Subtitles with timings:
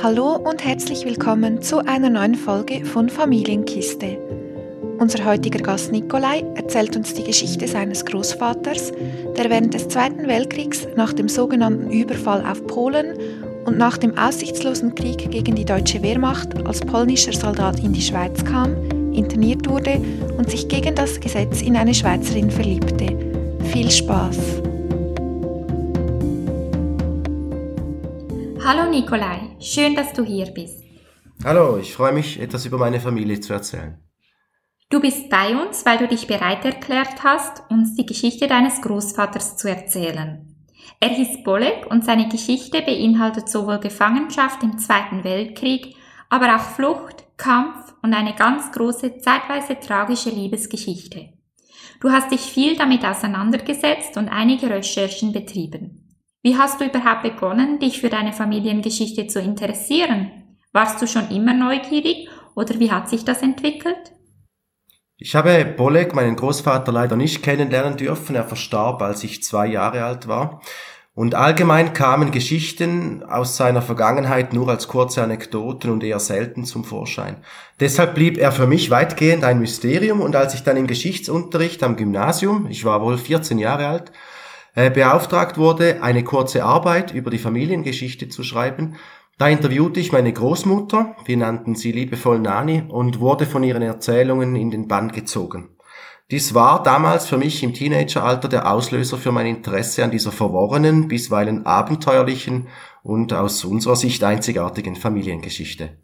[0.00, 4.18] Hallo und herzlich willkommen zu einer neuen Folge von Familienkiste.
[4.98, 8.92] Unser heutiger Gast Nikolai erzählt uns die Geschichte seines Großvaters,
[9.36, 13.16] der während des Zweiten Weltkriegs nach dem sogenannten Überfall auf Polen
[13.66, 18.44] und nach dem aussichtslosen Krieg gegen die deutsche Wehrmacht als polnischer Soldat in die Schweiz
[18.44, 18.74] kam,
[19.12, 20.00] interniert wurde
[20.38, 23.16] und sich gegen das Gesetz in eine Schweizerin verliebte.
[23.72, 24.61] Viel Spaß!
[28.64, 30.84] Hallo Nikolai, schön, dass du hier bist.
[31.44, 33.98] Hallo, ich freue mich, etwas über meine Familie zu erzählen.
[34.88, 39.56] Du bist bei uns, weil du dich bereit erklärt hast, uns die Geschichte deines Großvaters
[39.56, 40.54] zu erzählen.
[41.00, 45.96] Er hieß Bolek und seine Geschichte beinhaltet sowohl Gefangenschaft im Zweiten Weltkrieg,
[46.30, 51.30] aber auch Flucht, Kampf und eine ganz große, zeitweise tragische Liebesgeschichte.
[52.00, 56.01] Du hast dich viel damit auseinandergesetzt und einige Recherchen betrieben.
[56.44, 60.56] Wie hast du überhaupt begonnen, dich für deine Familiengeschichte zu interessieren?
[60.72, 64.12] Warst du schon immer neugierig oder wie hat sich das entwickelt?
[65.18, 68.34] Ich habe Bolek, meinen Großvater, leider nicht kennenlernen dürfen.
[68.34, 70.60] Er verstarb, als ich zwei Jahre alt war.
[71.14, 76.82] Und allgemein kamen Geschichten aus seiner Vergangenheit nur als kurze Anekdoten und eher selten zum
[76.82, 77.36] Vorschein.
[77.78, 81.94] Deshalb blieb er für mich weitgehend ein Mysterium und als ich dann im Geschichtsunterricht am
[81.96, 84.10] Gymnasium, ich war wohl 14 Jahre alt,
[84.74, 88.96] beauftragt wurde, eine kurze Arbeit über die Familiengeschichte zu schreiben.
[89.38, 94.56] Da interviewte ich meine Großmutter, wir nannten sie liebevoll Nani, und wurde von ihren Erzählungen
[94.56, 95.76] in den Bann gezogen.
[96.30, 101.08] Dies war damals für mich im Teenageralter der Auslöser für mein Interesse an dieser verworrenen,
[101.08, 102.68] bisweilen abenteuerlichen
[103.02, 105.98] und aus unserer Sicht einzigartigen Familiengeschichte.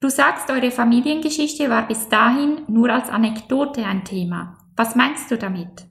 [0.00, 4.56] Du sagst, eure Familiengeschichte war bis dahin nur als Anekdote ein Thema.
[4.76, 5.86] Was meinst du damit?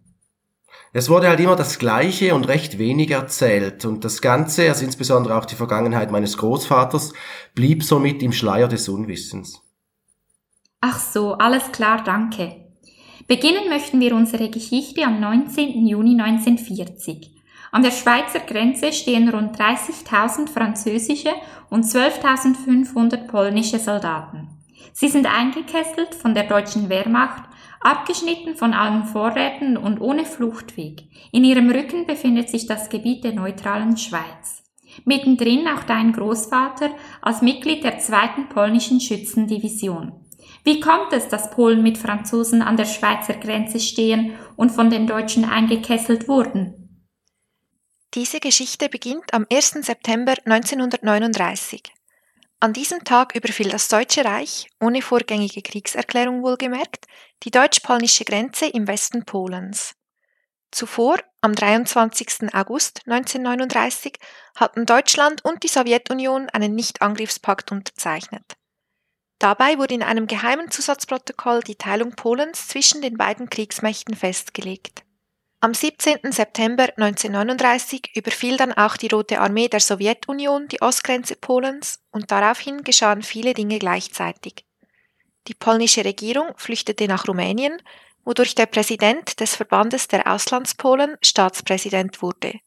[0.95, 5.35] Es wurde halt immer das Gleiche und recht wenig erzählt und das Ganze, also insbesondere
[5.35, 7.13] auch die Vergangenheit meines Großvaters,
[7.55, 9.59] blieb somit im Schleier des Unwissens.
[10.81, 12.58] Ach so, alles klar, danke.
[13.27, 15.88] Beginnen möchten wir unsere Geschichte am 19.
[15.88, 17.31] Juni 1940.
[17.72, 21.31] An der Schweizer Grenze stehen rund 30.000 französische
[21.72, 24.50] und 12.500 polnische Soldaten.
[24.91, 27.46] Sie sind eingekesselt von der deutschen Wehrmacht
[27.83, 31.03] abgeschnitten von allen Vorräten und ohne Fluchtweg.
[31.31, 34.63] In ihrem Rücken befindet sich das Gebiet der neutralen Schweiz.
[35.05, 36.91] Mittendrin auch dein Großvater
[37.22, 40.13] als Mitglied der zweiten polnischen Schützendivision.
[40.63, 45.07] Wie kommt es, dass Polen mit Franzosen an der Schweizer Grenze stehen und von den
[45.07, 46.83] Deutschen eingekesselt wurden?
[48.13, 49.72] Diese Geschichte beginnt am 1.
[49.81, 51.81] September 1939.
[52.63, 57.07] An diesem Tag überfiel das Deutsche Reich, ohne vorgängige Kriegserklärung wohlgemerkt,
[57.44, 59.96] die deutsch-polnische Grenze im Westen Polens.
[60.72, 62.53] Zuvor, am 23.
[62.53, 64.13] August 1939,
[64.56, 68.56] hatten Deutschland und die Sowjetunion einen Nichtangriffspakt unterzeichnet.
[69.40, 75.03] Dabei wurde in einem geheimen Zusatzprotokoll die Teilung Polens zwischen den beiden Kriegsmächten festgelegt.
[75.63, 76.34] Am 17.
[76.34, 82.84] September 1939 überfiel dann auch die Rote Armee der Sowjetunion die Ostgrenze Polens und daraufhin
[82.84, 84.66] geschahen viele Dinge gleichzeitig.
[85.47, 87.81] Die polnische Regierung flüchtete nach Rumänien,
[88.25, 92.59] wodurch der Präsident des Verbandes der Auslandspolen Staatspräsident wurde.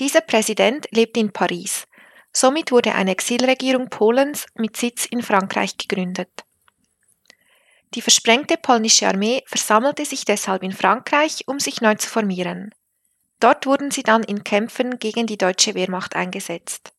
[0.00, 1.86] Dieser Präsident lebt in Paris.
[2.32, 6.42] Somit wurde eine Exilregierung Polens mit Sitz in Frankreich gegründet.
[7.94, 12.70] Die versprengte polnische Armee versammelte sich deshalb in Frankreich, um sich neu zu formieren.
[13.38, 16.92] Dort wurden sie dann in Kämpfen gegen die deutsche Wehrmacht eingesetzt.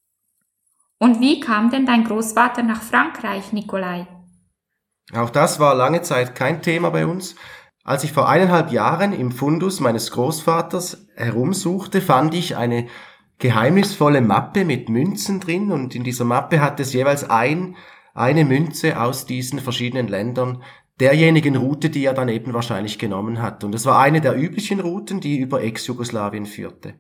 [0.99, 4.07] Und wie kam denn dein Großvater nach Frankreich, Nikolai?
[5.13, 7.35] Auch das war lange Zeit kein Thema bei uns.
[7.83, 12.87] Als ich vor eineinhalb Jahren im Fundus meines Großvaters herumsuchte, fand ich eine
[13.39, 17.75] geheimnisvolle Mappe mit Münzen drin und in dieser Mappe hat es jeweils ein,
[18.13, 20.63] eine Münze aus diesen verschiedenen Ländern
[20.99, 23.63] derjenigen Route, die er dann eben wahrscheinlich genommen hat.
[23.63, 26.95] Und es war eine der üblichen Routen, die über Ex-Jugoslawien führte.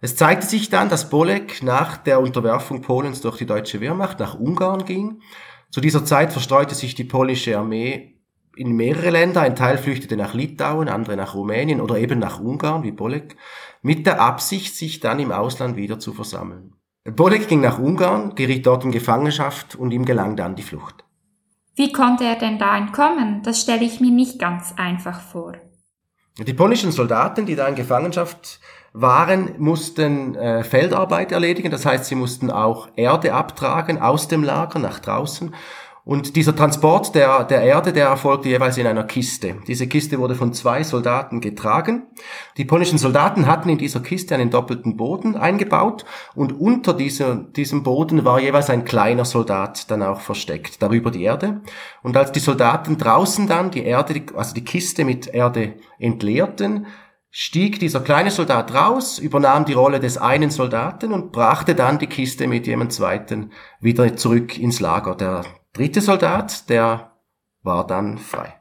[0.00, 4.38] Es zeigte sich dann, dass Bolek nach der Unterwerfung Polens durch die deutsche Wehrmacht nach
[4.38, 5.22] Ungarn ging.
[5.70, 8.20] Zu dieser Zeit verstreute sich die polnische Armee
[8.56, 9.40] in mehrere Länder.
[9.40, 13.36] Ein Teil flüchtete nach Litauen, andere nach Rumänien oder eben nach Ungarn, wie Bolek,
[13.82, 16.74] mit der Absicht, sich dann im Ausland wieder zu versammeln.
[17.04, 21.05] Bolek ging nach Ungarn, geriet dort in Gefangenschaft und ihm gelang dann die Flucht.
[21.76, 23.42] Wie konnte er denn da entkommen?
[23.42, 25.52] Das stelle ich mir nicht ganz einfach vor.
[26.38, 28.60] Die polnischen Soldaten, die da in Gefangenschaft
[28.94, 31.70] waren, mussten äh, Feldarbeit erledigen.
[31.70, 35.54] Das heißt, sie mussten auch Erde abtragen aus dem Lager nach draußen.
[36.06, 39.56] Und dieser Transport der, der Erde, der erfolgte jeweils in einer Kiste.
[39.66, 42.06] Diese Kiste wurde von zwei Soldaten getragen.
[42.56, 46.04] Die polnischen Soldaten hatten in dieser Kiste einen doppelten Boden eingebaut
[46.36, 51.24] und unter dieser, diesem Boden war jeweils ein kleiner Soldat dann auch versteckt, darüber die
[51.24, 51.62] Erde.
[52.04, 56.86] Und als die Soldaten draußen dann die Erde, also die Kiste mit Erde entleerten,
[57.32, 62.06] stieg dieser kleine Soldat raus, übernahm die Rolle des einen Soldaten und brachte dann die
[62.06, 63.50] Kiste mit jemand zweiten
[63.80, 65.16] wieder zurück ins Lager.
[65.16, 65.42] Der
[65.76, 67.12] dritte Soldat, der
[67.62, 68.54] war dann frei.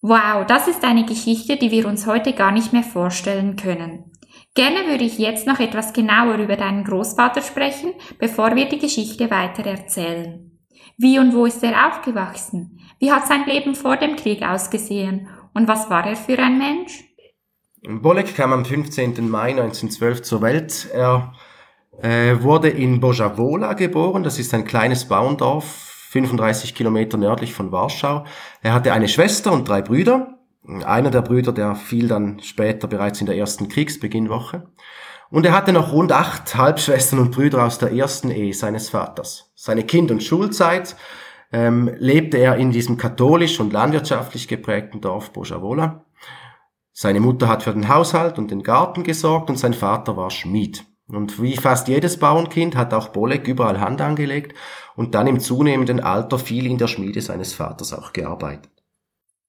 [0.00, 4.12] Wow, das ist eine Geschichte, die wir uns heute gar nicht mehr vorstellen können.
[4.54, 9.30] Gerne würde ich jetzt noch etwas genauer über deinen Großvater sprechen, bevor wir die Geschichte
[9.30, 10.58] weiter erzählen.
[10.96, 12.78] Wie und wo ist er aufgewachsen?
[12.98, 15.28] Wie hat sein Leben vor dem Krieg ausgesehen?
[15.52, 17.04] Und was war er für ein Mensch?
[17.82, 19.28] Bolek kam am 15.
[19.28, 20.88] Mai 1912 zur Welt.
[20.92, 21.32] Er
[22.02, 24.22] äh, wurde in Bojavola geboren.
[24.22, 28.24] Das ist ein kleines Bauerndorf 35 Kilometer nördlich von Warschau.
[28.62, 30.38] Er hatte eine Schwester und drei Brüder.
[30.84, 34.66] Einer der Brüder, der fiel dann später bereits in der ersten Kriegsbeginnwoche.
[35.30, 39.52] Und er hatte noch rund acht Halbschwestern und Brüder aus der ersten Ehe seines Vaters.
[39.54, 40.96] Seine Kind- und Schulzeit
[41.52, 46.04] ähm, lebte er in diesem katholisch und landwirtschaftlich geprägten Dorf Bojavola.
[46.92, 50.84] Seine Mutter hat für den Haushalt und den Garten gesorgt und sein Vater war Schmied.
[51.12, 54.56] Und wie fast jedes Bauernkind hat auch Bolek überall Hand angelegt
[54.96, 58.70] und dann im zunehmenden Alter viel in der Schmiede seines Vaters auch gearbeitet.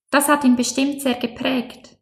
[0.10, 1.98] Das hat ihn bestimmt sehr geprägt.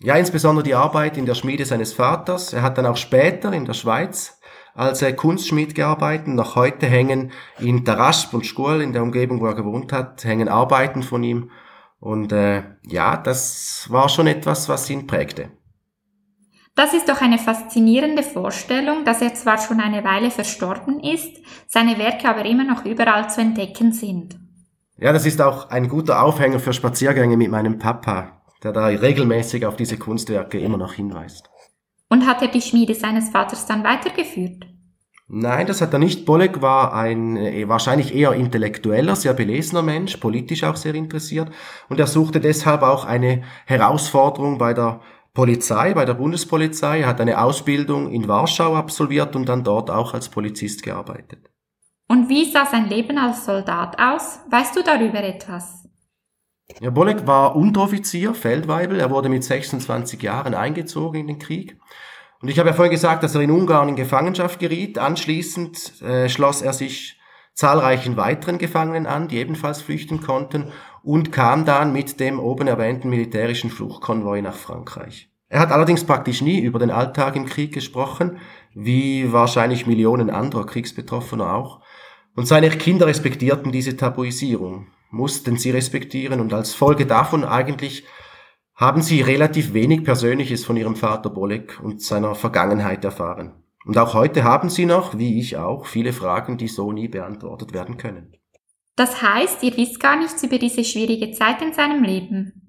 [0.00, 2.52] Ja, insbesondere die Arbeit in der Schmiede seines Vaters.
[2.52, 4.38] Er hat dann auch später in der Schweiz
[4.74, 6.28] als Kunstschmied gearbeitet.
[6.28, 10.48] Noch heute hängen in Tarasp und Schkuhl, in der Umgebung, wo er gewohnt hat, hängen
[10.48, 11.50] Arbeiten von ihm.
[11.98, 15.50] Und äh, ja, das war schon etwas, was ihn prägte.
[16.78, 21.36] Das ist doch eine faszinierende Vorstellung, dass er zwar schon eine Weile verstorben ist,
[21.66, 24.38] seine Werke aber immer noch überall zu entdecken sind.
[24.96, 29.66] Ja, das ist auch ein guter Aufhänger für Spaziergänge mit meinem Papa, der da regelmäßig
[29.66, 31.50] auf diese Kunstwerke immer noch hinweist.
[32.10, 34.64] Und hat er die Schmiede seines Vaters dann weitergeführt?
[35.26, 36.24] Nein, das hat er nicht.
[36.26, 41.50] Bolek war ein äh, wahrscheinlich eher intellektueller, sehr belesener Mensch, politisch auch sehr interessiert.
[41.88, 45.00] Und er suchte deshalb auch eine Herausforderung bei der
[45.38, 50.28] Polizei, bei der Bundespolizei, hat eine Ausbildung in Warschau absolviert und dann dort auch als
[50.28, 51.48] Polizist gearbeitet.
[52.08, 54.40] Und wie sah sein Leben als Soldat aus?
[54.50, 55.88] Weißt du darüber etwas?
[56.80, 58.98] Ja, Bolek war Unteroffizier, Feldweibel.
[58.98, 61.78] Er wurde mit 26 Jahren eingezogen in den Krieg.
[62.42, 64.98] Und ich habe ja vorhin gesagt, dass er in Ungarn in Gefangenschaft geriet.
[64.98, 67.20] Anschließend äh, schloss er sich
[67.54, 70.72] zahlreichen weiteren Gefangenen an, die ebenfalls flüchten konnten
[71.04, 75.27] und kam dann mit dem oben erwähnten militärischen Fluchtkonvoi nach Frankreich.
[75.48, 78.38] Er hat allerdings praktisch nie über den Alltag im Krieg gesprochen,
[78.74, 81.80] wie wahrscheinlich Millionen anderer Kriegsbetroffener auch.
[82.36, 88.04] Und seine Kinder respektierten diese Tabuisierung, mussten sie respektieren und als Folge davon eigentlich
[88.74, 93.64] haben sie relativ wenig Persönliches von ihrem Vater Bolek und seiner Vergangenheit erfahren.
[93.84, 97.72] Und auch heute haben sie noch, wie ich auch, viele Fragen, die so nie beantwortet
[97.72, 98.36] werden können.
[98.96, 102.67] Das heißt, ihr wisst gar nichts über diese schwierige Zeit in seinem Leben.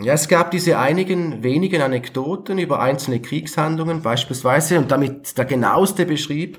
[0.00, 6.06] Ja, es gab diese einigen wenigen Anekdoten über einzelne Kriegshandlungen, beispielsweise, und damit der genaueste
[6.06, 6.58] beschrieb,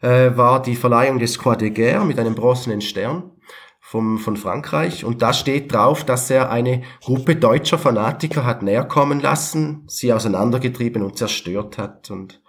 [0.00, 3.32] äh, war die Verleihung des Croix de Guerre mit einem bronzenen Stern
[3.80, 5.04] vom, von Frankreich.
[5.04, 11.02] Und da steht drauf, dass er eine Gruppe deutscher Fanatiker hat näherkommen lassen, sie auseinandergetrieben
[11.02, 12.10] und zerstört hat.
[12.10, 12.42] Und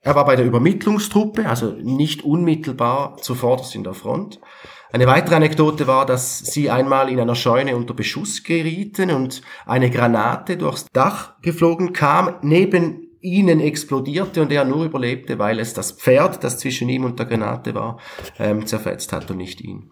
[0.00, 4.40] er war bei der Übermittlungstruppe, also nicht unmittelbar zuvorderst in der Front.
[4.90, 9.90] Eine weitere Anekdote war, dass sie einmal in einer Scheune unter Beschuss gerieten und eine
[9.90, 15.92] Granate durchs Dach geflogen kam, neben ihnen explodierte und er nur überlebte, weil es das
[15.92, 17.98] Pferd, das zwischen ihm und der Granate war,
[18.38, 19.90] ähm, zerfetzt hat und nicht ihn.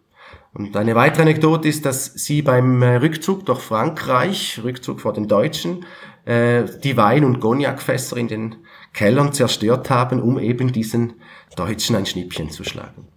[0.54, 5.28] Und eine weitere Anekdote ist, dass sie beim äh, Rückzug durch Frankreich, Rückzug vor den
[5.28, 5.84] Deutschen,
[6.24, 8.56] äh, die Wein- und Cognacfässer in den
[8.94, 11.14] Kellern zerstört haben, um eben diesen
[11.54, 13.08] Deutschen ein Schnippchen zu schlagen.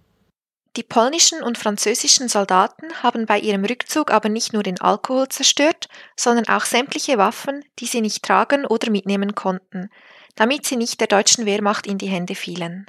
[0.76, 5.88] Die polnischen und französischen Soldaten haben bei ihrem Rückzug aber nicht nur den Alkohol zerstört,
[6.16, 9.90] sondern auch sämtliche Waffen, die sie nicht tragen oder mitnehmen konnten,
[10.36, 12.86] damit sie nicht der deutschen Wehrmacht in die Hände fielen.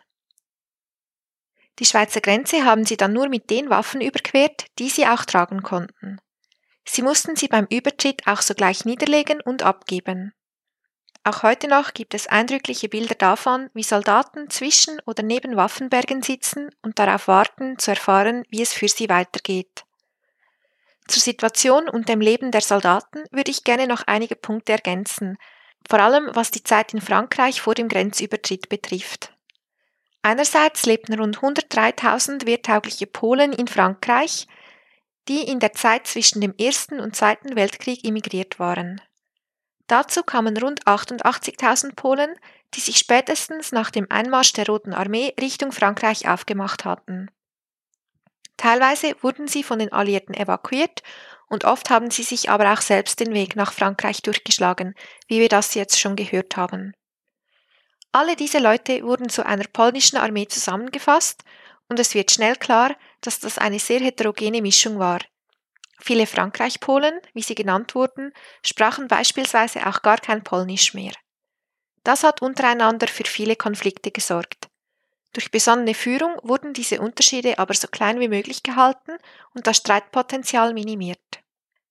[1.80, 5.64] Die Schweizer Grenze haben sie dann nur mit den Waffen überquert, die sie auch tragen
[5.64, 6.20] konnten.
[6.86, 10.34] Sie mussten sie beim Übertritt auch sogleich niederlegen und abgeben.
[11.24, 16.72] Auch heute noch gibt es eindrückliche Bilder davon, wie Soldaten zwischen oder neben Waffenbergen sitzen
[16.82, 19.86] und darauf warten, zu erfahren, wie es für sie weitergeht.
[21.08, 25.38] Zur Situation und dem Leben der Soldaten würde ich gerne noch einige Punkte ergänzen,
[25.88, 29.34] vor allem was die Zeit in Frankreich vor dem Grenzübertritt betrifft.
[30.24, 34.48] Einerseits lebten rund 103.000 wehrtaugliche Polen in Frankreich,
[35.28, 39.02] die in der Zeit zwischen dem Ersten und Zweiten Weltkrieg emigriert waren.
[39.92, 42.34] Dazu kamen rund 88.000 Polen,
[42.74, 47.30] die sich spätestens nach dem Einmarsch der Roten Armee Richtung Frankreich aufgemacht hatten.
[48.56, 51.04] Teilweise wurden sie von den Alliierten evakuiert
[51.50, 54.96] und oft haben sie sich aber auch selbst den Weg nach Frankreich durchgeschlagen,
[55.28, 56.94] wie wir das jetzt schon gehört haben.
[58.14, 61.44] Alle diese Leute wurden zu einer polnischen Armee zusammengefasst
[61.90, 65.20] und es wird schnell klar, dass das eine sehr heterogene Mischung war.
[66.02, 68.34] Viele Frankreich-Polen, wie sie genannt wurden,
[68.66, 71.14] sprachen beispielsweise auch gar kein Polnisch mehr.
[72.04, 74.68] Das hat untereinander für viele Konflikte gesorgt.
[75.34, 79.14] Durch besonnene Führung wurden diese Unterschiede aber so klein wie möglich gehalten
[79.54, 81.20] und das Streitpotenzial minimiert.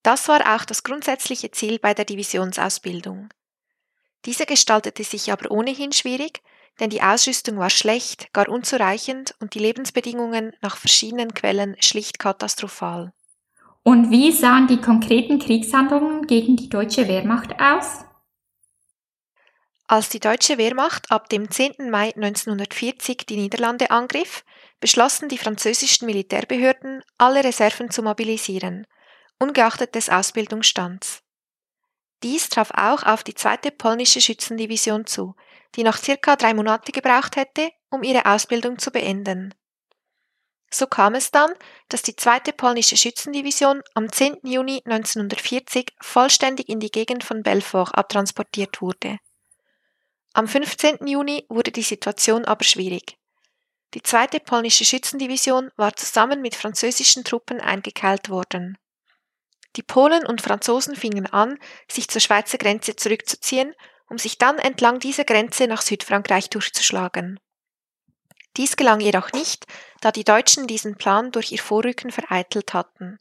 [0.02, 3.28] Das war auch das grundsätzliche Ziel bei der Divisionsausbildung.
[4.24, 6.42] Diese gestaltete sich aber ohnehin schwierig,
[6.80, 13.12] denn die Ausrüstung war schlecht, gar unzureichend und die Lebensbedingungen nach verschiedenen Quellen schlicht katastrophal.
[13.82, 18.04] Und wie sahen die konkreten Kriegshandlungen gegen die deutsche Wehrmacht aus?
[19.86, 21.90] Als die deutsche Wehrmacht ab dem 10.
[21.90, 24.44] Mai 1940 die Niederlande angriff,
[24.80, 28.86] beschlossen die französischen Militärbehörden, alle Reserven zu mobilisieren,
[29.38, 31.22] ungeachtet des Ausbildungsstands.
[32.22, 35.34] Dies traf auch auf die zweite polnische Schützendivision zu,
[35.74, 39.54] die noch circa drei Monate gebraucht hätte, um ihre Ausbildung zu beenden.
[40.72, 41.52] So kam es dann,
[41.88, 44.38] dass die zweite polnische Schützendivision am 10.
[44.44, 49.18] Juni 1940 vollständig in die Gegend von Belfort abtransportiert wurde.
[50.32, 51.06] Am 15.
[51.08, 53.18] Juni wurde die Situation aber schwierig.
[53.94, 58.78] Die zweite polnische Schützendivision war zusammen mit französischen Truppen eingekeilt worden.
[59.74, 61.58] Die Polen und Franzosen fingen an,
[61.90, 63.74] sich zur Schweizer Grenze zurückzuziehen,
[64.08, 67.40] um sich dann entlang dieser Grenze nach Südfrankreich durchzuschlagen.
[68.56, 69.66] Dies gelang jedoch nicht,
[70.00, 73.18] da die Deutschen diesen Plan durch ihr Vorrücken vereitelt hatten.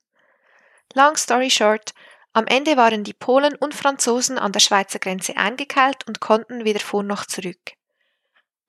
[0.94, 1.94] Long story short,
[2.34, 6.80] am Ende waren die Polen und Franzosen an der Schweizer Grenze eingekeilt und konnten weder
[6.80, 7.74] vor noch zurück.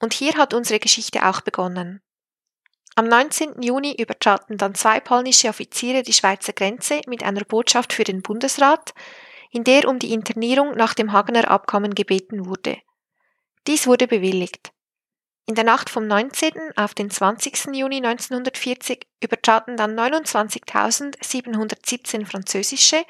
[0.00, 2.02] Und hier hat unsere Geschichte auch begonnen.
[2.96, 3.62] Am 19.
[3.62, 8.94] Juni übertraten dann zwei polnische Offiziere die Schweizer Grenze mit einer Botschaft für den Bundesrat,
[9.50, 12.78] in der um die Internierung nach dem Hagener Abkommen gebeten wurde.
[13.66, 14.72] Dies wurde bewilligt.
[15.50, 16.52] In der Nacht vom 19.
[16.76, 17.74] auf den 20.
[17.74, 23.02] Juni 1940 übertraten dann 29.717 französische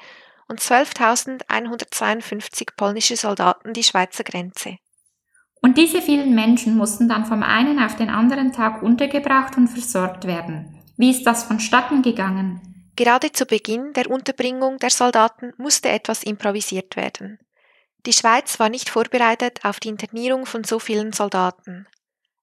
[0.47, 4.77] und 12.152 polnische Soldaten die Schweizer Grenze.
[5.61, 10.25] Und diese vielen Menschen mussten dann vom einen auf den anderen Tag untergebracht und versorgt
[10.25, 10.81] werden.
[10.97, 12.89] Wie ist das vonstatten gegangen?
[12.95, 17.37] Gerade zu Beginn der Unterbringung der Soldaten musste etwas improvisiert werden.
[18.07, 21.85] Die Schweiz war nicht vorbereitet auf die Internierung von so vielen Soldaten.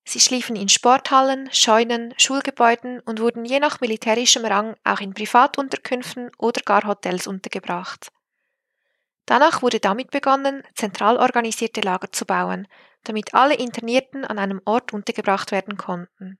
[0.08, 6.30] Sie schliefen in Sporthallen, Scheunen, Schulgebäuden und wurden je nach militärischem Rang auch in Privatunterkünften
[6.38, 8.10] oder gar Hotels untergebracht.
[9.26, 12.66] Danach wurde damit begonnen, zentral organisierte Lager zu bauen,
[13.04, 16.38] damit alle Internierten an einem Ort untergebracht werden konnten.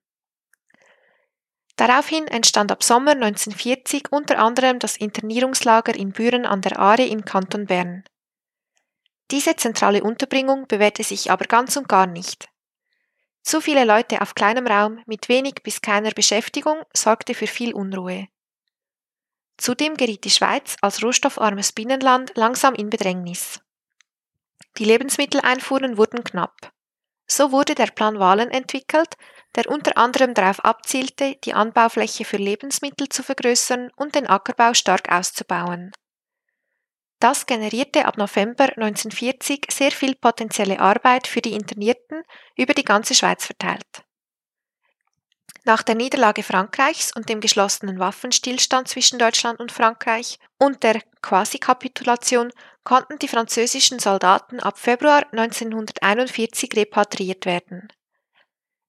[1.77, 7.23] Daraufhin entstand ab Sommer 1940 unter anderem das Internierungslager in Büren an der Aare im
[7.23, 8.03] Kanton Bern.
[9.31, 12.49] Diese zentrale Unterbringung bewährte sich aber ganz und gar nicht.
[13.49, 18.29] Zu viele Leute auf kleinem Raum mit wenig bis keiner Beschäftigung sorgte für viel Unruhe.
[19.57, 23.63] Zudem geriet die Schweiz als rohstoffarmes Binnenland langsam in Bedrängnis.
[24.77, 26.75] Die Lebensmitteleinfuhren wurden knapp.
[27.27, 29.15] So wurde der Plan Wahlen entwickelt,
[29.57, 35.11] der unter anderem darauf abzielte, die Anbaufläche für Lebensmittel zu vergrößern und den Ackerbau stark
[35.11, 35.93] auszubauen.
[37.21, 42.23] Das generierte ab November 1940 sehr viel potenzielle Arbeit für die Internierten
[42.57, 44.05] über die ganze Schweiz verteilt.
[45.65, 52.53] Nach der Niederlage Frankreichs und dem geschlossenen Waffenstillstand zwischen Deutschland und Frankreich und der Quasi-Kapitulation
[52.85, 57.89] konnten die französischen Soldaten ab Februar 1941 repatriiert werden.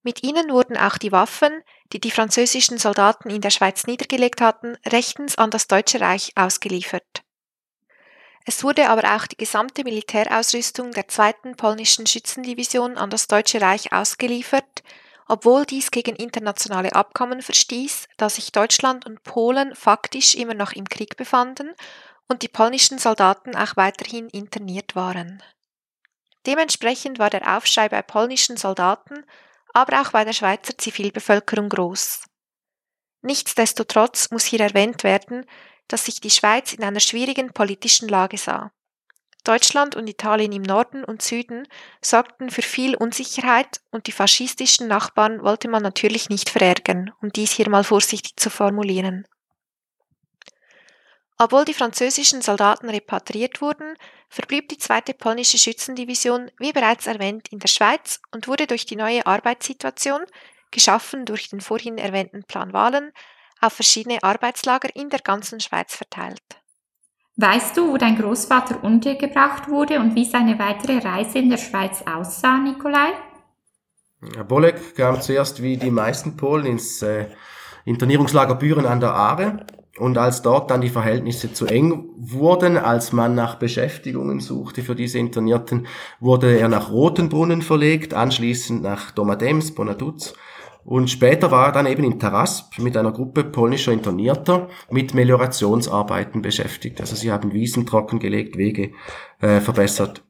[0.03, 1.51] Mit ihnen wurden auch die Waffen,
[1.91, 7.23] die die französischen Soldaten in der Schweiz niedergelegt hatten, rechtens an das Deutsche Reich ausgeliefert.
[8.45, 13.93] Es wurde aber auch die gesamte Militärausrüstung der zweiten polnischen Schützendivision an das Deutsche Reich
[13.93, 14.83] ausgeliefert,
[15.27, 20.89] obwohl dies gegen internationale Abkommen verstieß, da sich Deutschland und Polen faktisch immer noch im
[20.89, 21.73] Krieg befanden
[22.27, 25.43] und die polnischen Soldaten auch weiterhin interniert waren.
[26.45, 29.25] Dementsprechend war der Aufschrei bei polnischen Soldaten,
[29.73, 32.23] aber auch bei der Schweizer Zivilbevölkerung groß.
[33.21, 35.45] Nichtsdestotrotz muss hier erwähnt werden,
[35.89, 38.71] dass sich die Schweiz in einer schwierigen politischen Lage sah.
[39.43, 41.67] Deutschland und Italien im Norden und Süden
[42.01, 47.51] sorgten für viel Unsicherheit und die faschistischen Nachbarn wollte man natürlich nicht verärgern, um dies
[47.51, 49.25] hier mal vorsichtig zu formulieren.
[51.41, 53.95] Obwohl die französischen Soldaten repatriiert wurden,
[54.27, 58.97] verblieb die zweite polnische Schützendivision, wie bereits erwähnt, in der Schweiz und wurde durch die
[58.97, 60.25] neue Arbeitssituation,
[60.69, 63.13] geschaffen durch den vorhin erwähnten Plan Wahlen,
[63.61, 66.41] auf verschiedene Arbeitslager in der ganzen Schweiz verteilt.
[67.37, 72.03] Weißt du, wo dein Großvater untergebracht wurde und wie seine weitere Reise in der Schweiz
[72.05, 73.13] aussah, Nikolai?
[74.47, 77.27] Bolek kam zuerst wie die meisten Polen ins äh,
[77.85, 79.65] Internierungslager Büren an der Aare
[79.97, 84.95] und als dort dann die Verhältnisse zu eng wurden, als man nach Beschäftigungen suchte für
[84.95, 85.87] diese Internierten,
[86.19, 90.33] wurde er nach Rotenbrunnen verlegt, anschließend nach Domadems, Bonaduz
[90.83, 96.41] und später war er dann eben in Tarasp mit einer Gruppe polnischer Internierter mit Meliorationsarbeiten
[96.41, 96.99] beschäftigt.
[97.01, 98.91] Also sie haben Wiesen trockengelegt, Wege
[99.41, 100.23] äh, verbessert.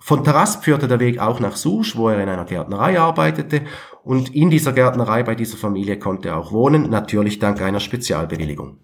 [0.00, 3.62] Von Tarasp führte der Weg auch nach Susch, wo er in einer Gärtnerei arbeitete.
[4.04, 8.78] Und in dieser Gärtnerei bei dieser Familie konnte er auch wohnen, natürlich dank einer Spezialbewilligung.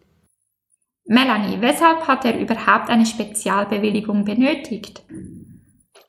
[1.04, 5.04] Melanie, weshalb hat er überhaupt eine Spezialbewilligung benötigt?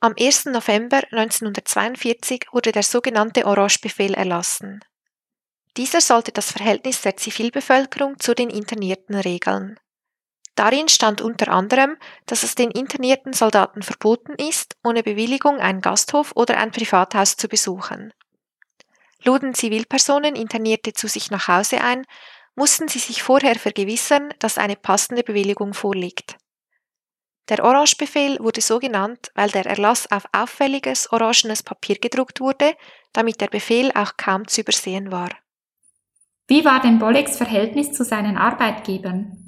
[0.04, 0.44] Am 1.
[0.52, 4.84] November 1942 wurde der sogenannte Orange-Befehl erlassen.
[5.78, 9.80] Dieser sollte das Verhältnis der Zivilbevölkerung zu den Internierten regeln.
[10.56, 11.96] Darin stand unter anderem,
[12.26, 17.48] dass es den internierten Soldaten verboten ist, ohne Bewilligung einen Gasthof oder ein Privathaus zu
[17.48, 18.12] besuchen.
[19.24, 22.04] Luden Zivilpersonen Internierte zu sich nach Hause ein,
[22.56, 26.36] mussten sie sich vorher vergewissern, dass eine passende Bewilligung vorliegt.
[27.48, 32.72] Der Orange-Befehl wurde so genannt, weil der Erlass auf auffälliges orangenes Papier gedruckt wurde,
[33.12, 35.30] damit der Befehl auch kaum zu übersehen war.
[36.48, 39.44] Wie war denn Bolleks Verhältnis zu seinen Arbeitgebern?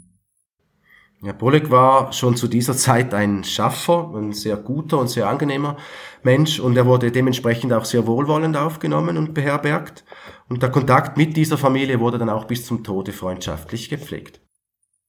[1.23, 5.77] Ja, Bolek war schon zu dieser Zeit ein Schaffer, ein sehr guter und sehr angenehmer
[6.23, 10.05] Mensch und er wurde dementsprechend auch sehr wohlwollend aufgenommen und beherbergt.
[10.49, 14.41] Und der Kontakt mit dieser Familie wurde dann auch bis zum Tode freundschaftlich gepflegt.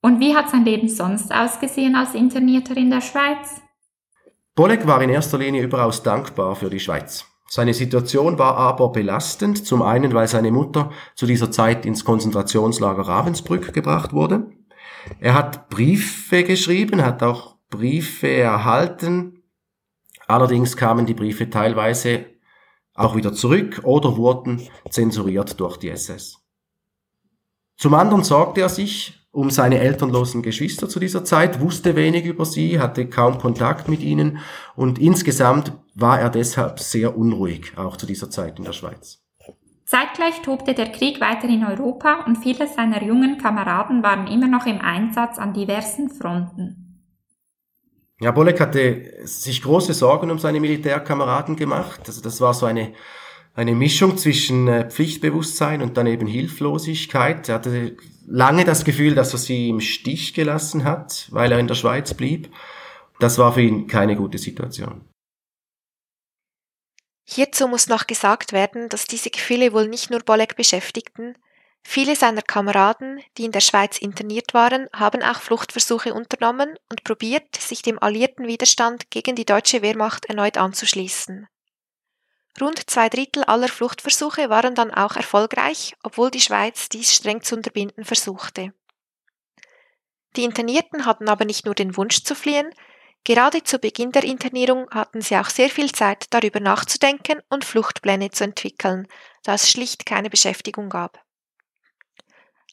[0.07, 3.61] Und wie hat sein Leben sonst ausgesehen als Internierter in der Schweiz?
[4.55, 7.25] Bolek war in erster Linie überaus dankbar für die Schweiz.
[7.49, 13.01] Seine Situation war aber belastend, zum einen, weil seine Mutter zu dieser Zeit ins Konzentrationslager
[13.01, 14.49] Ravensbrück gebracht wurde.
[15.19, 19.43] Er hat Briefe geschrieben, hat auch Briefe erhalten.
[20.25, 22.27] Allerdings kamen die Briefe teilweise
[22.93, 26.37] auch wieder zurück oder wurden zensuriert durch die SS.
[27.75, 32.43] Zum anderen sorgte er sich um seine elternlosen Geschwister zu dieser Zeit, wusste wenig über
[32.43, 34.39] sie, hatte kaum Kontakt mit ihnen
[34.75, 39.23] und insgesamt war er deshalb sehr unruhig, auch zu dieser Zeit in der Schweiz.
[39.85, 44.65] Zeitgleich tobte der Krieg weiter in Europa und viele seiner jungen Kameraden waren immer noch
[44.65, 47.03] im Einsatz an diversen Fronten.
[48.19, 52.01] Ja, Bolek hatte sich große Sorgen um seine Militärkameraden gemacht.
[52.07, 52.93] Also das war so eine
[53.57, 57.49] eine Mischung zwischen äh, Pflichtbewusstsein und dann eben Hilflosigkeit.
[57.49, 61.67] Er hatte lange das Gefühl, dass er sie im Stich gelassen hat, weil er in
[61.67, 62.53] der Schweiz blieb.
[63.19, 65.01] Das war für ihn keine gute Situation.
[67.23, 71.35] Hierzu muss noch gesagt werden, dass diese Gefühle wohl nicht nur Bolek beschäftigten.
[71.83, 77.55] Viele seiner Kameraden, die in der Schweiz interniert waren, haben auch Fluchtversuche unternommen und probiert,
[77.55, 81.47] sich dem alliierten Widerstand gegen die deutsche Wehrmacht erneut anzuschließen.
[82.59, 87.55] Rund zwei Drittel aller Fluchtversuche waren dann auch erfolgreich, obwohl die Schweiz dies streng zu
[87.55, 88.73] unterbinden versuchte.
[90.35, 92.69] Die Internierten hatten aber nicht nur den Wunsch zu fliehen,
[93.23, 98.31] gerade zu Beginn der Internierung hatten sie auch sehr viel Zeit darüber nachzudenken und Fluchtpläne
[98.31, 99.07] zu entwickeln,
[99.43, 101.23] da es schlicht keine Beschäftigung gab.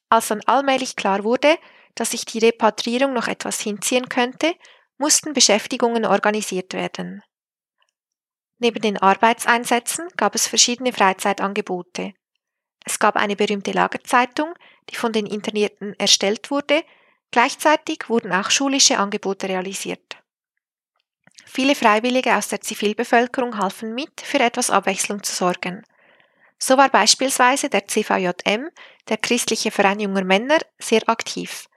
[0.09, 1.59] Als dann allmählich klar wurde,
[1.95, 4.55] dass sich die Repatriierung noch etwas hinziehen könnte,
[4.99, 7.23] mussten Beschäftigungen organisiert werden.
[8.65, 12.15] Neben den Arbeitseinsätzen gab es verschiedene Freizeitangebote.
[12.87, 14.55] Es gab eine berühmte Lagerzeitung,
[14.89, 16.83] die von den Internierten erstellt wurde,
[17.31, 20.17] gleichzeitig wurden auch schulische Angebote realisiert.
[21.45, 25.85] Viele Freiwillige aus der Zivilbevölkerung halfen mit, für etwas Abwechslung zu sorgen.
[26.59, 28.71] So war beispielsweise der CVJM,
[29.11, 31.69] der christliche Verein junger Männer, sehr aktiv.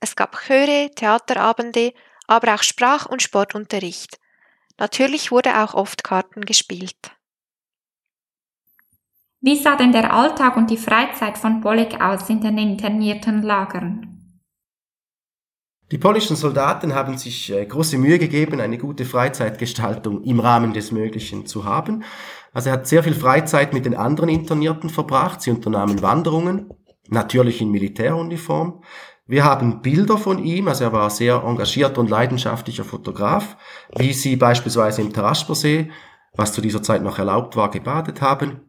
[0.00, 1.92] Es gab Chöre, Theaterabende,
[2.26, 4.18] aber auch Sprach- und Sportunterricht.
[4.78, 7.12] Natürlich wurde auch oft Karten gespielt.
[9.40, 14.14] Wie sah denn der Alltag und die Freizeit von Bolek aus in den internierten Lagern?
[15.90, 20.92] Die polnischen Soldaten haben sich äh, große Mühe gegeben, eine gute Freizeitgestaltung im Rahmen des
[20.92, 22.04] Möglichen zu haben.
[22.54, 25.42] Also er hat sehr viel Freizeit mit den anderen Internierten verbracht.
[25.42, 26.70] Sie unternahmen Wanderungen,
[27.08, 28.82] natürlich in Militäruniform.
[29.26, 33.56] Wir haben Bilder von ihm, also er war sehr engagierter und leidenschaftlicher Fotograf,
[33.96, 35.90] wie sie beispielsweise im Taraspersee,
[36.34, 38.60] was zu dieser Zeit noch erlaubt war, gebadet haben.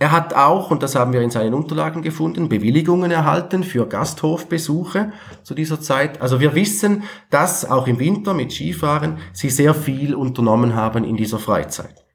[0.00, 5.12] Er hat auch, und das haben wir in seinen Unterlagen gefunden, Bewilligungen erhalten für Gasthofbesuche
[5.42, 6.22] zu dieser Zeit.
[6.22, 11.16] Also wir wissen, dass auch im Winter mit Skifahren sie sehr viel unternommen haben in
[11.16, 12.06] dieser Freizeit.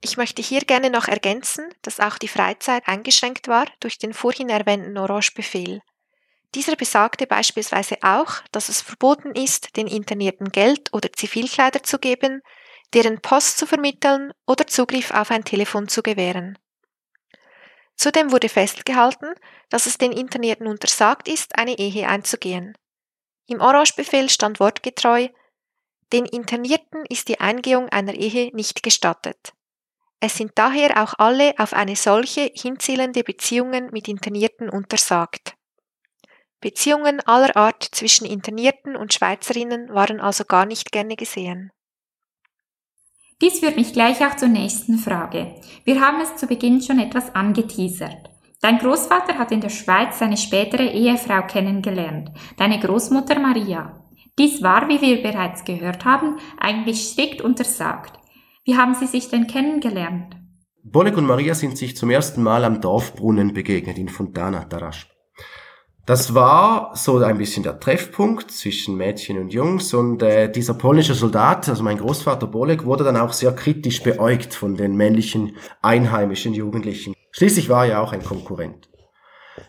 [0.00, 4.48] Ich möchte hier gerne noch ergänzen, dass auch die Freizeit eingeschränkt war durch den vorhin
[4.48, 5.80] erwähnten Orange-Befehl.
[6.54, 12.42] Dieser besagte beispielsweise auch, dass es verboten ist, den Internierten Geld oder Zivilkleider zu geben,
[12.92, 16.58] deren Post zu vermitteln oder Zugriff auf ein Telefon zu gewähren.
[17.96, 19.34] Zudem wurde festgehalten,
[19.70, 22.76] dass es den Internierten untersagt ist, eine Ehe einzugehen.
[23.46, 25.28] Im Orange-Befehl stand wortgetreu,
[26.12, 29.54] den Internierten ist die Eingehung einer Ehe nicht gestattet.
[30.20, 35.54] Es sind daher auch alle auf eine solche hinzielende Beziehungen mit Internierten untersagt.
[36.62, 41.70] Beziehungen aller Art zwischen Internierten und Schweizerinnen waren also gar nicht gerne gesehen.
[43.42, 45.56] Dies führt mich gleich auch zur nächsten Frage.
[45.84, 48.30] Wir haben es zu Beginn schon etwas angeteasert.
[48.60, 54.00] Dein Großvater hat in der Schweiz seine spätere Ehefrau kennengelernt, deine Großmutter Maria.
[54.38, 58.18] Dies war, wie wir bereits gehört haben, eigentlich strikt untersagt.
[58.64, 60.36] Wie haben sie sich denn kennengelernt?
[60.84, 65.11] Bolek und Maria sind sich zum ersten Mal am Dorfbrunnen begegnet in Fontana Tarasch.
[66.04, 71.14] Das war so ein bisschen der Treffpunkt zwischen Mädchen und Jungs und äh, dieser polnische
[71.14, 76.54] Soldat, also mein Großvater Bolek, wurde dann auch sehr kritisch beäugt von den männlichen einheimischen
[76.54, 77.14] Jugendlichen.
[77.30, 78.88] Schließlich war er auch ein Konkurrent.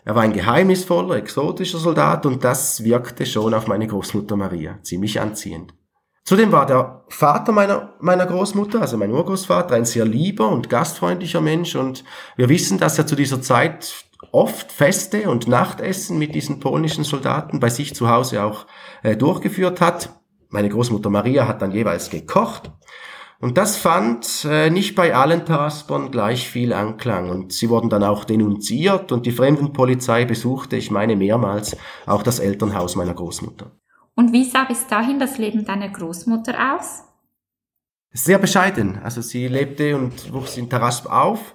[0.04, 5.20] Er war ein geheimnisvoller, exotischer Soldat und das wirkte schon auf meine Großmutter Maria ziemlich
[5.20, 5.72] anziehend.
[6.24, 11.42] Zudem war der Vater meiner, meiner Großmutter, also mein Urgroßvater, ein sehr lieber und gastfreundlicher
[11.42, 12.02] Mensch und
[12.36, 14.03] wir wissen, dass er zu dieser Zeit
[14.34, 18.66] oft Feste und Nachtessen mit diesen polnischen Soldaten bei sich zu Hause auch
[19.02, 20.10] äh, durchgeführt hat.
[20.50, 22.72] Meine Großmutter Maria hat dann jeweils gekocht.
[23.40, 27.30] Und das fand äh, nicht bei allen Taraspern gleich viel Anklang.
[27.30, 32.38] Und sie wurden dann auch denunziert und die Fremdenpolizei besuchte, ich meine mehrmals, auch das
[32.40, 33.70] Elternhaus meiner Großmutter.
[34.16, 37.04] Und wie sah bis dahin das Leben deiner Großmutter aus?
[38.12, 38.98] Sehr bescheiden.
[39.02, 41.54] Also sie lebte und wuchs in Tarasp auf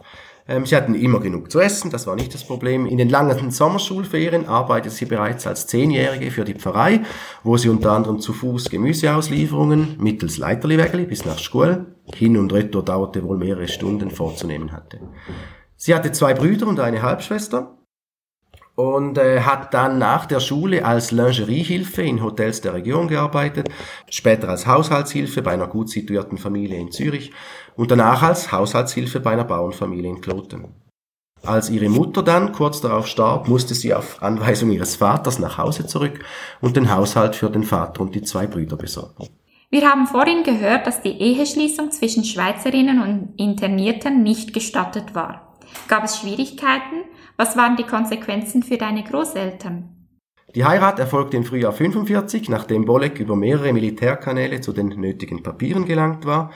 [0.49, 2.85] ähm, sie hatten immer genug zu essen, das war nicht das Problem.
[2.87, 7.01] In den langen Sommerschulferien arbeitete sie bereits als Zehnjährige für die Pfarrei,
[7.43, 11.85] wo sie unter anderem zu Fuß Gemüseauslieferungen mittels Leiterliwägeli bis nach Schule,
[12.15, 14.99] hin und retour dauerte wohl mehrere Stunden vorzunehmen hatte.
[15.75, 17.78] Sie hatte zwei Brüder und eine Halbschwester
[18.79, 23.67] und äh, hat dann nach der Schule als Lingeriehilfe in Hotels der Region gearbeitet,
[24.09, 27.33] später als Haushaltshilfe bei einer gut situierten Familie in Zürich
[27.75, 30.69] und danach als Haushaltshilfe bei einer Bauernfamilie in Kloten.
[31.45, 35.85] Als ihre Mutter dann kurz darauf starb, musste sie auf Anweisung ihres Vaters nach Hause
[35.85, 36.23] zurück
[36.61, 39.27] und den Haushalt für den Vater und die zwei Brüder besorgen.
[39.69, 45.57] Wir haben vorhin gehört, dass die Eheschließung zwischen Schweizerinnen und Internierten nicht gestattet war.
[45.89, 47.03] Gab es Schwierigkeiten,
[47.39, 49.87] was waren die Konsequenzen für deine Großeltern?
[50.55, 55.85] Die Heirat erfolgte im Frühjahr 45, nachdem Bolek über mehrere Militärkanäle zu den nötigen Papieren
[55.85, 56.51] gelangt war.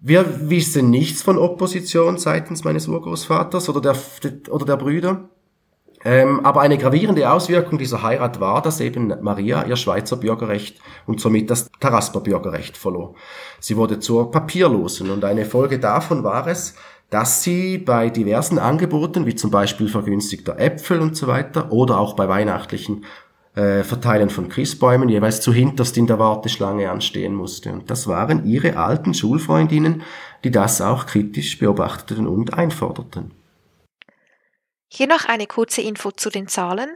[0.00, 3.96] Wir wissen nichts von Opposition seitens meines Urgroßvaters oder der,
[4.50, 5.28] oder der Brüder.
[6.04, 11.20] Ähm, aber eine gravierende Auswirkung dieser Heirat war, dass eben Maria ihr Schweizer Bürgerrecht und
[11.20, 13.14] somit das Tarasper Bürgerrecht verlor.
[13.60, 16.74] Sie wurde zur Papierlosen und eine Folge davon war es,
[17.10, 22.14] dass sie bei diversen Angeboten, wie zum Beispiel vergünstigter Äpfel und so weiter, oder auch
[22.14, 23.04] bei weihnachtlichen
[23.54, 27.72] äh, Verteilen von Christbäumen jeweils zuhinterst in der Warteschlange anstehen musste.
[27.72, 30.02] Und das waren ihre alten Schulfreundinnen,
[30.44, 33.32] die das auch kritisch beobachteten und einforderten.
[34.88, 36.90] Hier noch eine kurze Info zu den Zahlen.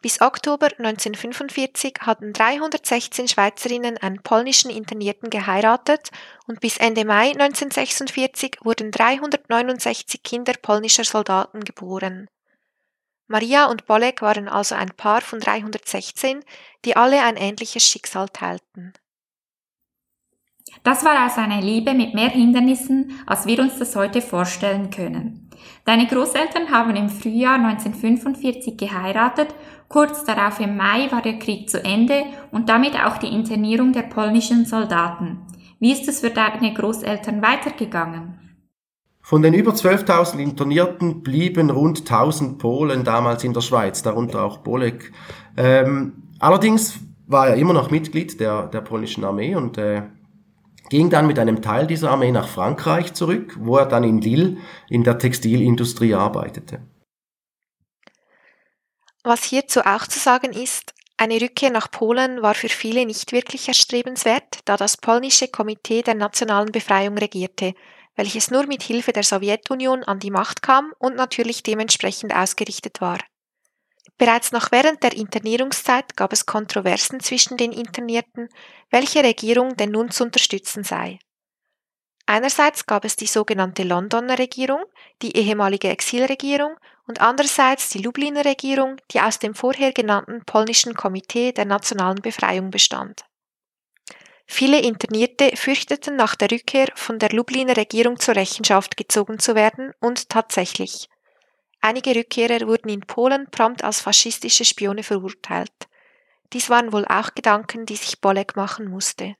[0.00, 6.10] Bis Oktober 1945 hatten 316 Schweizerinnen einen polnischen Internierten geheiratet
[6.46, 12.28] und bis Ende Mai 1946 wurden 369 Kinder polnischer Soldaten geboren.
[13.26, 16.44] Maria und Bolek waren also ein Paar von 316,
[16.84, 18.92] die alle ein ähnliches Schicksal teilten.
[20.84, 25.50] Das war also eine Liebe mit mehr Hindernissen, als wir uns das heute vorstellen können.
[25.84, 29.54] Deine Großeltern haben im Frühjahr 1945 geheiratet
[29.88, 34.02] Kurz darauf im Mai war der Krieg zu Ende und damit auch die Internierung der
[34.02, 35.38] polnischen Soldaten.
[35.80, 38.38] Wie ist es für deine Großeltern weitergegangen?
[39.22, 44.58] Von den über 12.000 Internierten blieben rund 1000 Polen damals in der Schweiz, darunter auch
[44.58, 45.12] Bolek.
[45.56, 50.02] Ähm, allerdings war er immer noch Mitglied der, der polnischen Armee und äh,
[50.88, 54.56] ging dann mit einem Teil dieser Armee nach Frankreich zurück, wo er dann in Lille
[54.88, 56.80] in der Textilindustrie arbeitete.
[59.28, 63.68] Was hierzu auch zu sagen ist, Eine Rückkehr nach Polen war für viele nicht wirklich
[63.68, 67.74] erstrebenswert, da das polnische Komitee der nationalen Befreiung regierte,
[68.14, 73.18] welches nur mit Hilfe der Sowjetunion an die Macht kam und natürlich dementsprechend ausgerichtet war.
[74.16, 78.48] Bereits noch während der Internierungszeit gab es Kontroversen zwischen den Internierten,
[78.90, 81.18] welche Regierung denn nun zu unterstützen sei.
[82.30, 84.84] Einerseits gab es die sogenannte Londoner Regierung,
[85.22, 91.52] die ehemalige Exilregierung, und andererseits die Lubliner Regierung, die aus dem vorher genannten polnischen Komitee
[91.52, 93.24] der nationalen Befreiung bestand.
[94.46, 99.94] Viele Internierte fürchteten nach der Rückkehr von der Lubliner Regierung zur Rechenschaft gezogen zu werden
[99.98, 101.08] und tatsächlich.
[101.80, 105.88] Einige Rückkehrer wurden in Polen prompt als faschistische Spione verurteilt.
[106.52, 109.36] Dies waren wohl auch Gedanken, die sich Bolek machen musste.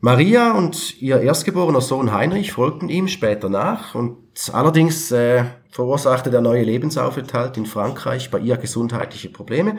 [0.00, 4.18] Maria und ihr erstgeborener Sohn Heinrich folgten ihm später nach und
[4.52, 9.76] allerdings äh, verursachte der neue Lebensaufenthalt in Frankreich bei ihr gesundheitliche Probleme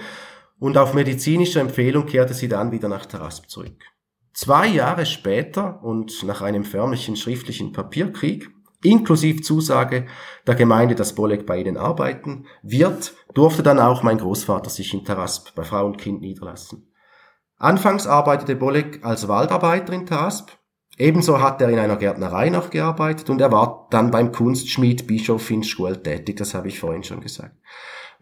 [0.59, 3.81] und auf medizinische Empfehlung kehrte sie dann wieder nach Tarasp zurück.
[4.33, 8.49] Zwei Jahre später und nach einem förmlichen schriftlichen Papierkrieg,
[8.83, 10.07] inklusive Zusage
[10.45, 15.05] der Gemeinde, dass Bolek bei ihnen arbeiten wird, durfte dann auch mein Großvater sich in
[15.05, 16.88] Tarasp bei Frau und Kind niederlassen.
[17.59, 20.51] Anfangs arbeitete Bolek als Waldarbeiter in Tasp.
[20.97, 25.51] Ebenso hat er in einer Gärtnerei noch gearbeitet und er war dann beim Kunstschmied Bischof
[25.51, 27.55] in Schule tätig, das habe ich vorhin schon gesagt.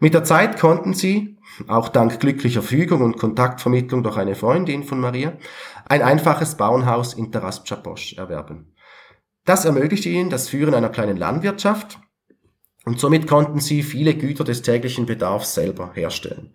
[0.00, 5.00] Mit der Zeit konnten sie, auch dank glücklicher Fügung und Kontaktvermittlung durch eine Freundin von
[5.00, 5.32] Maria,
[5.88, 8.74] ein einfaches Bauernhaus in Taraspchaposch erwerben.
[9.44, 12.00] Das ermöglichte ihnen das Führen einer kleinen Landwirtschaft
[12.84, 16.54] und somit konnten sie viele Güter des täglichen Bedarfs selber herstellen.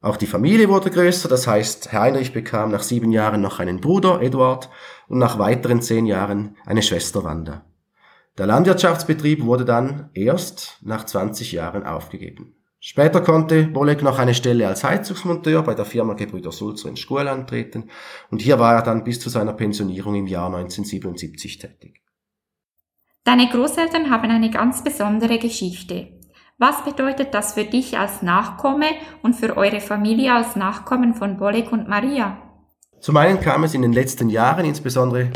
[0.00, 4.20] Auch die Familie wurde größer, das heißt, Heinrich bekam nach sieben Jahren noch einen Bruder,
[4.20, 4.68] Eduard,
[5.08, 7.64] und nach weiteren zehn Jahren eine Schwester, Wanda.
[8.38, 12.54] Der Landwirtschaftsbetrieb wurde dann erst nach 20 Jahren aufgegeben.
[12.78, 17.26] Später konnte Bolek noch eine Stelle als Heizungsmonteur bei der Firma Gebrüder Sulzer in Schkuhl
[17.26, 17.90] antreten
[18.30, 22.02] und hier war er dann bis zu seiner Pensionierung im Jahr 1977 tätig.
[23.24, 26.15] Deine Großeltern haben eine ganz besondere Geschichte.
[26.58, 28.86] Was bedeutet das für dich als Nachkomme
[29.22, 32.38] und für eure Familie als Nachkommen von Bolek und Maria?
[32.98, 35.32] Zum einen kam es in den letzten Jahren, insbesondere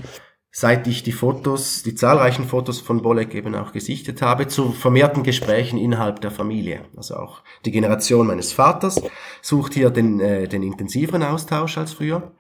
[0.51, 5.23] seit ich die Fotos, die zahlreichen Fotos von Bolek eben auch gesichtet habe, zu vermehrten
[5.23, 6.87] Gesprächen innerhalb der Familie.
[6.97, 8.99] Also auch die Generation meines Vaters
[9.43, 12.33] sucht hier den, äh, den intensiveren Austausch als früher.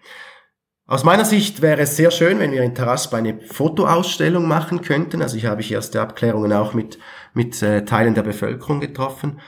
[0.91, 5.23] Aus meiner Sicht wäre es sehr schön, wenn wir in Tarasp eine Fotoausstellung machen könnten.
[5.23, 6.99] Also ich habe ich erste Abklärungen auch mit,
[7.33, 9.39] mit äh, Teilen der Bevölkerung getroffen.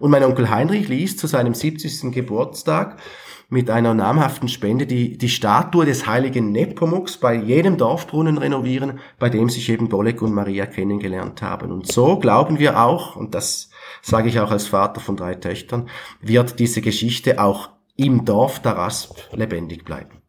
[0.00, 2.10] Und mein Onkel Heinrich ließ zu seinem 70.
[2.10, 3.00] Geburtstag
[3.48, 9.30] mit einer namhaften Spende die, die Statue des heiligen Nepomuks bei jedem Dorfbrunnen renovieren, bei
[9.30, 11.70] dem sich eben Bolek und Maria kennengelernt haben.
[11.70, 13.70] Und so glauben wir auch, und das
[14.02, 15.88] sage ich auch als Vater von drei Töchtern,
[16.20, 20.19] wird diese Geschichte auch im Dorf Tarasp lebendig bleiben.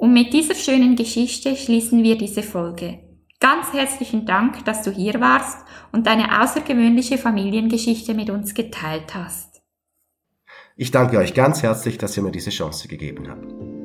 [0.00, 3.00] Und mit dieser schönen Geschichte schließen wir diese Folge.
[3.38, 5.58] Ganz herzlichen Dank, dass du hier warst
[5.92, 9.60] und deine außergewöhnliche Familiengeschichte mit uns geteilt hast.
[10.74, 13.79] Ich danke euch ganz herzlich, dass ihr mir diese Chance gegeben habt.